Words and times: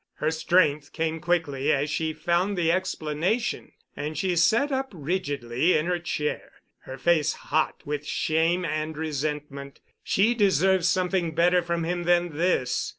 Her 0.15 0.31
strength 0.31 0.93
came 0.93 1.19
quickly 1.19 1.71
as 1.71 1.87
she 1.91 2.11
found 2.11 2.57
the 2.57 2.71
explanation, 2.71 3.71
and 3.95 4.17
she 4.17 4.35
sat 4.35 4.71
up 4.71 4.89
rigidly 4.95 5.77
in 5.77 5.85
her 5.85 5.99
chair, 5.99 6.53
her 6.85 6.97
face 6.97 7.33
hot 7.33 7.83
with 7.85 8.03
shame 8.03 8.65
and 8.65 8.97
resentment. 8.97 9.79
She 10.03 10.33
deserved 10.33 10.85
something 10.85 11.35
better 11.35 11.61
from 11.61 11.83
him 11.83 12.05
than 12.05 12.35
this. 12.35 12.89